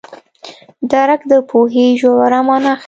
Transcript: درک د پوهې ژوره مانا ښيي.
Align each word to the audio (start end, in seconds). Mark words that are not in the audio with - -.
درک 0.91 1.21
د 1.31 1.33
پوهې 1.49 1.87
ژوره 1.99 2.39
مانا 2.47 2.73
ښيي. 2.77 2.79